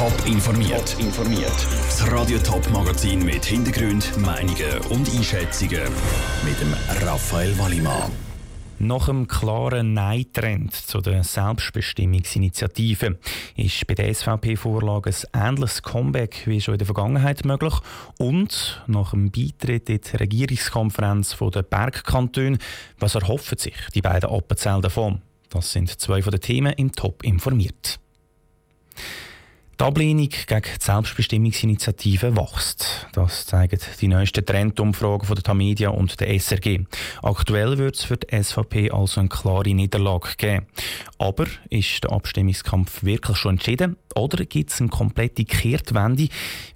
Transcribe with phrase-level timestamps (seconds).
[0.00, 0.96] Top informiert.
[0.98, 1.52] informiert.
[1.84, 5.82] Das Radio Top Magazin mit Hintergrund, Meinungen und Einschätzungen
[6.42, 6.74] mit dem
[7.06, 8.10] Raphael Wallimann.
[8.78, 13.18] Nach einem klaren Nein-Trend zu der Selbstbestimmungsinitiative
[13.56, 17.74] ist bei der SVP-Vorlage ein ähnliches Comeback wie schon in der Vergangenheit möglich.
[18.16, 22.56] Und nach dem Beitritt in die Regierungskonferenz der Bergkantone,
[22.98, 25.20] was erhoffen sich die beiden Appenzeller davon?
[25.50, 28.00] Das sind zwei von den Themen im Top informiert.
[29.80, 33.06] Die Ablehnung gegen die Selbstbestimmungsinitiative wächst.
[33.14, 36.80] Das zeigen die neuesten Trendumfragen von der Tamedia und der SRG.
[37.22, 40.66] Aktuell wird es für die SVP also eine klare Niederlage geben.
[41.16, 43.96] Aber ist der Abstimmungskampf wirklich schon entschieden?
[44.14, 46.28] Oder gibt es eine komplette Kehrtwende,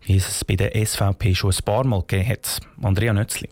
[0.07, 2.61] wie es bei der SVP schon ein paar Mal gegeben hat?
[2.81, 3.51] Andrea Nötzli.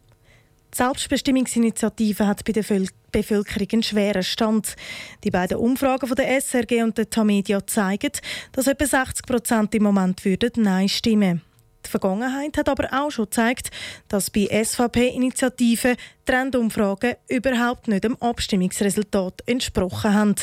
[0.72, 2.64] Die Selbstbestimmungsinitiative hat bei der
[3.12, 4.74] Bevölkerung einen schweren Stand.
[5.22, 8.12] Die beiden Umfragen von der SRG und der Tamedia zeigen,
[8.52, 11.42] dass etwa 60 Prozent im Moment würden Nein stimmen.
[11.84, 13.70] Die Vergangenheit hat aber auch schon gezeigt,
[14.09, 20.36] dass bei SVP-Initiativen Trendumfragen überhaupt nicht dem Abstimmungsresultat entsprochen haben.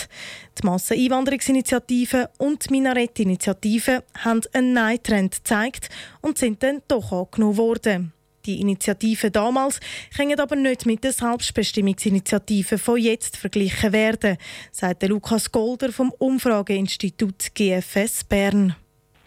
[0.61, 5.89] Die Masseneinwanderungsinitiative und die Minarett-Initiative haben einen Nein-Trend gezeigt
[6.21, 8.13] und sind dann doch angenommen worden.
[8.45, 9.79] Die Initiative damals
[10.15, 14.37] können aber nicht mit der Selbstbestimmungsinitiative von jetzt verglichen werden,
[14.71, 18.75] sagt Lukas Golder vom Umfrageinstitut GFS Bern.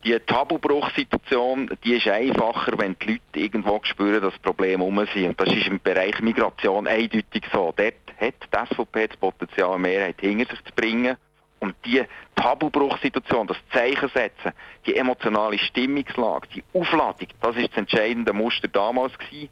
[0.05, 5.29] Die Tabubruchsituation die ist einfacher, wenn die Leute irgendwo spüren, dass Probleme um sind.
[5.29, 7.73] Und das ist im Bereich Migration eindeutig so.
[7.77, 11.17] Dort hat die SVP das Potenzial, eine Mehrheit hinter sich zu bringen.
[11.63, 12.03] Und die
[12.35, 14.51] Tabubruchsituation, das Zeichen setzen,
[14.85, 19.49] die emotionale Stimmungslage, die Aufladung, das ist das entscheidende Muster damals gewesen.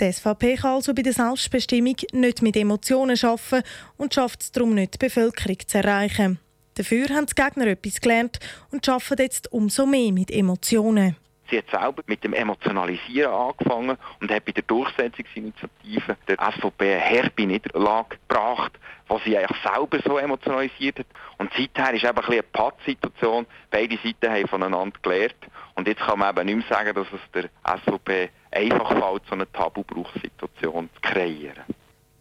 [0.00, 3.62] Die SVP kann also bei der Selbstbestimmung nicht mit Emotionen arbeiten
[3.98, 6.38] und schafft es darum nicht, die Bevölkerung zu erreichen.
[6.76, 8.38] Dafür haben die Gegner etwas gelernt
[8.70, 11.14] und arbeiten jetzt umso mehr mit Emotionen.
[11.50, 17.00] Sie hat selber mit dem Emotionalisieren angefangen und hat bei der Durchsetzungsinitiative der SVP eine
[17.00, 18.72] herbe Niederlage gebracht,
[19.08, 21.06] was sie eigentlich selber so emotionalisiert hat.
[21.38, 23.46] Und seither ist eben ein eine Pattsituation.
[23.70, 25.36] Beide Seiten haben voneinander gelernt.
[25.74, 27.48] Und jetzt kann man eben nicht mehr sagen, dass es der
[27.78, 31.64] SVP einfach fällt, so eine Tabubruchssituation zu kreieren.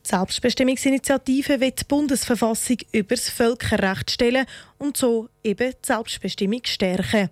[0.08, 4.46] Die Selbstbestimmungsinitiative will die Bundesverfassung über das Völkerrecht stellen
[4.78, 7.30] und so eben die Selbstbestimmung stärken.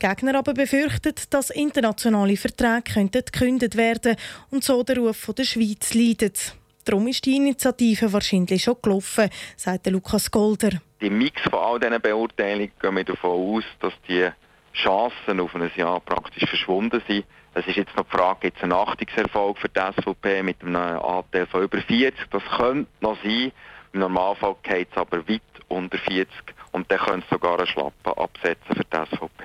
[0.00, 4.16] Gegner aber befürchten, dass internationale Verträge gekündigt werden
[4.50, 6.56] und so der Ruf der Schweiz leidet.
[6.84, 10.80] Darum ist die Initiative wahrscheinlich schon gelaufen, sagt Lukas Golder.
[10.98, 14.28] Im Mix von all diesen Beurteilungen gehen wir davon aus, dass die
[14.74, 17.24] Chancen auf ein Jahr praktisch verschwunden sind.
[17.58, 20.76] Es ist jetzt noch die Frage, gibt es einen Achtungserfolg für die SVP mit einem
[20.76, 22.14] Anteil von über 40?
[22.30, 23.50] Das könnte noch sein.
[23.94, 26.28] Im Normalfall geht es aber weit unter 40
[26.72, 29.44] und dann könnte es sogar eine Schlappe absetzen für die SVP.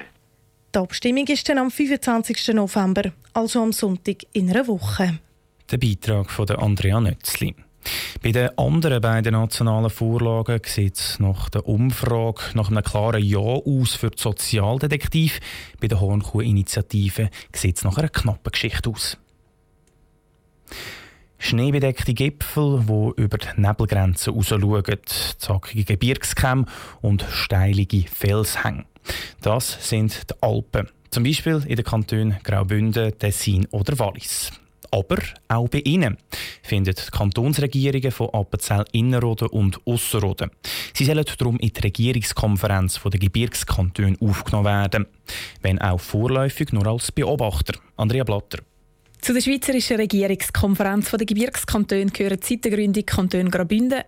[0.76, 2.50] Die Abstimmung ist dann am 25.
[2.54, 5.20] November, also am Sonntag in einer Woche.
[5.72, 7.56] Der Beitrag von Andrea Nötzli.
[8.22, 13.40] Bei den anderen beiden nationalen Vorlagen sieht es nach der Umfrage nach einem klaren Ja
[13.40, 15.40] aus für die Sozialdetektiv.
[15.80, 19.18] Bei der Hornkuh-Initiative sieht es nach einer knappen Geschichte aus.
[21.40, 24.84] Schneebedeckte Gipfel, die über die Nebelgrenze rausschauen,
[25.40, 26.66] zackige Gebirgskämme
[27.02, 28.86] und steilige Felshänge.
[29.42, 30.88] Das sind die Alpen.
[31.10, 34.52] Zum Beispiel in den Kantonen Graubünden, Tessin oder Wallis.
[34.92, 36.18] Aber auch bei ihnen
[36.64, 40.52] finden die Kantonsregierungen von Appenzell Innerrhoden und Ausserrhoden.
[40.94, 45.08] Sie sollen darum in die Regierungskonferenz der Gebirgskantone aufgenommen werden,
[45.62, 47.80] wenn auch vorläufig nur als Beobachter.
[47.96, 48.60] Andrea Blatter.
[49.22, 53.52] Zu der Schweizerischen Regierungskonferenz der Gebirgskantone gehören seit der Gründung Kanton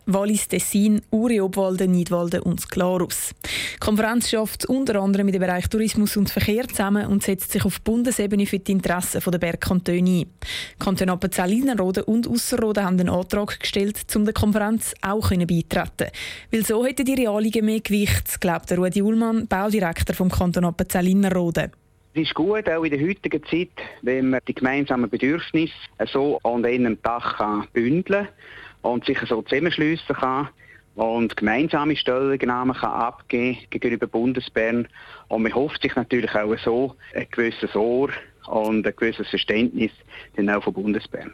[0.08, 3.30] Wallis, Tessin, Uri, Obwalden, Nidwalden und Glarus.
[3.76, 7.64] Die Konferenz schafft unter anderem mit dem Bereich Tourismus und Verkehr zusammen und setzt sich
[7.64, 10.26] auf Bundesebene für die Interessen der Bergkantone ein.
[10.80, 16.10] Kanton Appenzell Innerrhoden und Ausserrhoden haben einen Antrag gestellt, um der Konferenz auch beitreten
[16.52, 21.72] Weil so hätten die Realungen mehr Gewicht, glaubt Rudi Ullmann, Baudirektor vom Kanton Appenzell Innerrhoden.
[22.16, 23.72] Es ist gut, auch in der heutigen Zeit,
[24.04, 25.74] wenn man die gemeinsamen Bedürfnisse
[26.06, 27.68] so an einem Dach kann
[28.84, 30.50] und sich so zusammenschliessen kann
[30.94, 34.88] und gemeinsame Stellungnahmen kann abgeben gegenüber Bundesbern.
[35.30, 38.10] Und man hofft sich natürlich auch so ein gewisses Ohr
[38.46, 39.92] und ein gewisses Verständnis
[40.36, 41.32] dann auch von Bundesbern.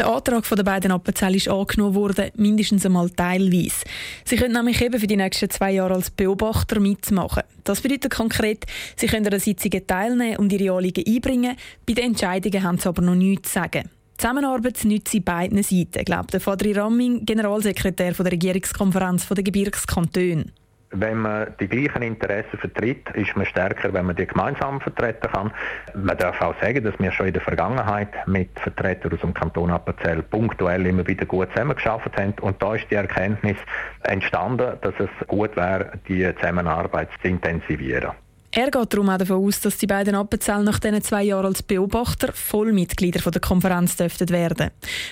[0.00, 3.84] Der Antrag der beiden Appenzell ist angenommen worden, mindestens einmal teilweise.
[4.24, 7.42] Sie können nämlich eben für die nächsten zwei Jahre als Beobachter mitmachen.
[7.64, 8.64] Das bedeutet konkret,
[8.96, 11.54] sie können an Sitzungen teilnehmen und ihre Anliegen einbringen.
[11.86, 13.90] Bei den Entscheidungen haben sie aber noch nichts zu sagen.
[14.16, 20.46] Zusammenarbeit nützt sie beiden Seiten, glaubt der Fadri Ramming, Generalsekretär der Regierungskonferenz der Gebirgskantone.
[20.92, 25.52] Wenn man die gleichen Interessen vertritt, ist man stärker, wenn man die gemeinsam vertreten kann.
[25.94, 29.70] Man darf auch sagen, dass wir schon in der Vergangenheit mit Vertretern aus dem Kanton
[29.70, 32.34] Appenzell punktuell immer wieder gut zusammengearbeitet haben.
[32.40, 33.56] Und da ist die Erkenntnis
[34.02, 38.12] entstanden, dass es gut wäre, die Zusammenarbeit zu intensivieren.
[38.52, 41.62] Er geht darum auch davon aus, dass die beiden Appenzell nach diesen zwei Jahren als
[41.62, 44.70] Beobachter Vollmitglieder der Konferenz dürften werden.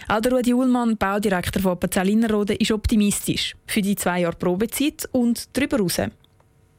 [0.08, 5.08] Auch der Rudi Ullmann, Baudirektor von Appenzell Innerrhoden, ist optimistisch für die zwei Jahre Probezeit
[5.12, 6.00] und darüber hinaus.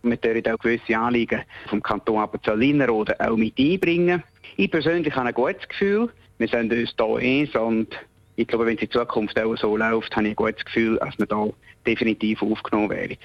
[0.01, 4.21] Wir dürfen auch gewisse Anliegen vom Kanton Appenzell Innerrhoden auch mit einbringen.
[4.57, 6.09] Ich persönlich habe ein gutes Gefühl.
[6.39, 7.87] Wir sind uns hier eins und
[8.35, 11.17] ich glaube, wenn es in Zukunft auch so läuft, habe ich ein gutes Gefühl, dass
[11.17, 11.53] wir hier
[11.87, 13.17] definitiv aufgenommen werden.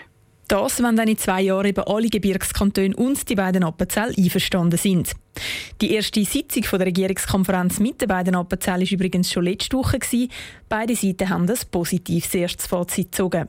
[0.49, 5.13] Das, wenn dann in zwei Jahren eben alle Gebirgskantone und die beiden Appenzell einverstanden sind.
[5.81, 9.99] Die erste Sitzung der Regierungskonferenz mit den beiden Appenzell war übrigens schon letzte Woche.
[10.69, 13.49] Beide Seiten haben ein positives erstes Fazit gezogen.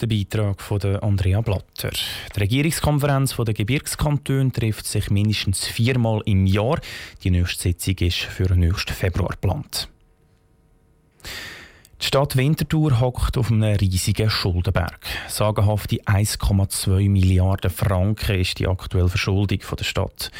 [0.00, 1.90] Der Beitrag von Andrea Blatter.
[2.34, 6.80] Die Regierungskonferenz der Gebirgskantone trifft sich mindestens viermal im Jahr.
[7.24, 9.88] Die nächste Sitzung ist für nächsten Februar geplant.
[11.98, 15.00] Die Stadt Winterthur hockt auf einem riesigen Schuldenberg.
[15.28, 20.30] Sagenhafte 1,2 Milliarden Franken ist die aktuelle Verschuldung der Stadt.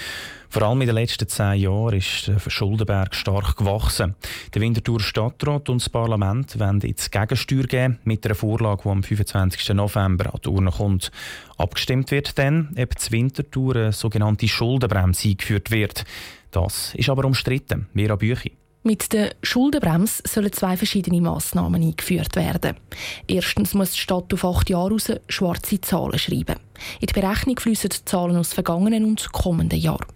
[0.51, 4.15] Vor allem in den letzten zehn Jahren ist der Schuldenberg stark gewachsen.
[4.55, 9.03] Der Winterthur Stadtrat und das Parlament wollen jetzt Gegensteuer geben mit einer Vorlage, die am
[9.03, 9.75] 25.
[9.75, 11.11] November an die Urne kommt.
[11.57, 16.05] Abgestimmt wird dann, ob zur Winterthur eine sogenannte Schuldenbremse eingeführt wird.
[16.51, 17.89] Das ist aber umstritten.
[17.95, 18.53] Vera Büchi.
[18.87, 22.77] Mit der Schuldenbremse sollen zwei verschiedene Massnahmen eingeführt werden.
[23.27, 26.61] Erstens muss die Stadt auf acht Jahre raus schwarze Zahlen schreiben.
[27.01, 30.07] In die Berechnung fließen Zahlen aus vergangenen und kommenden Jahren.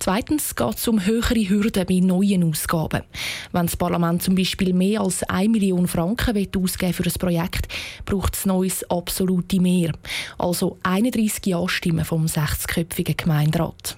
[0.00, 3.04] Zweitens geht es um höhere Hürden bei neuen Ausgaben.
[3.52, 7.68] Wenn das Parlament zum Beispiel mehr als 1 Million Franken ausgeben für ein Projekt,
[8.04, 9.92] braucht es neues absolute Mehr.
[10.38, 13.96] Also 31 Ja-Stimmen vom 60-köpfigen Gemeinderat.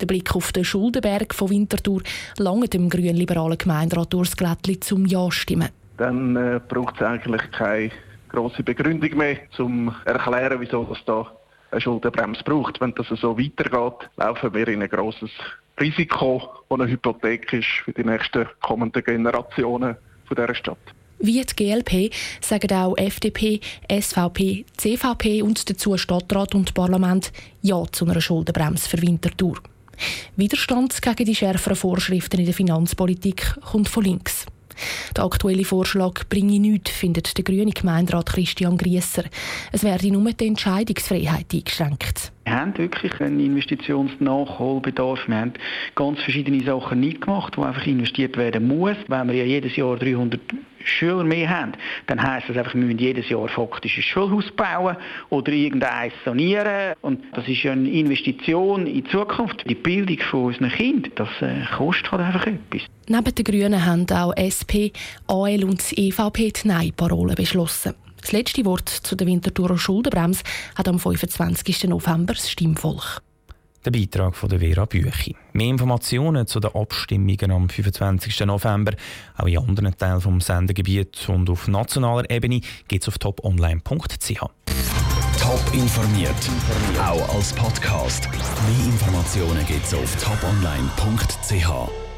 [0.00, 2.02] Der Blick auf den Schuldenberg von Winterthur
[2.38, 5.68] lange dem grünliberalen Gemeinderat durchs Glättli zum Ja-Stimmen.
[5.96, 7.90] Dann äh, braucht es eigentlich keine
[8.28, 11.26] grosse Begründung mehr, um zu erklären, wieso das da
[11.70, 12.80] eine Schuldenbremse braucht.
[12.80, 15.30] Wenn das so weitergeht, laufen wir in ein grosses
[15.80, 19.96] Risiko, das eine Hypothek ist für die nächsten kommenden Generationen
[20.26, 20.78] von dieser Stadt.
[21.22, 27.30] Wie die GLP sagen auch FDP, SVP, CVP und dazu Stadtrat und Parlament
[27.60, 29.58] Ja zu einer Schuldenbremse für Winterthur.
[30.36, 34.46] Widerstand gegen die schärferen Vorschriften in der Finanzpolitik kommt von links.
[35.14, 39.24] Der aktuelle Vorschlag bringe nichts, findet der grüne Gemeinderat Christian Griesser.
[39.72, 42.32] Es werde nur die Entscheidungsfreiheit eingeschränkt.
[42.50, 45.28] Wir haben wirklich einen Investitionsnachholbedarf.
[45.28, 45.52] Wir haben
[45.94, 48.96] ganz verschiedene Sachen nicht gemacht, wo einfach investiert werden muss.
[49.06, 50.40] Wenn wir ja jedes Jahr 300
[50.82, 51.74] Schüler mehr haben,
[52.08, 54.96] dann heisst das einfach, wir müssen jedes Jahr faktisch ein Schulhaus bauen
[55.28, 56.94] oder irgendeins sanieren.
[57.02, 59.62] Und das ist ja eine Investition in die Zukunft.
[59.70, 62.82] Die Bildung von unseren Kindern, das äh, kostet halt einfach etwas.
[63.06, 64.90] Neben den Grünen haben auch SP,
[65.28, 67.94] AL und EVP die Nein-Parole beschlossen.
[68.20, 70.42] Das letzte Wort zu der Winterthurer Schuldenbremse
[70.74, 71.84] hat am 25.
[71.84, 73.22] November das Stimmvolk.
[73.84, 75.34] Der Beitrag von der Vera Büchi.
[75.54, 78.40] Mehr Informationen zu den Abstimmungen am 25.
[78.40, 78.92] November,
[79.38, 84.40] auch in anderen Teilen des Sendegebiets und auf nationaler Ebene, gibt es auf toponline.ch.
[85.40, 86.34] Top informiert,
[87.02, 88.28] auch als Podcast.
[88.30, 92.09] Mehr Informationen gibt es auf toponline.ch.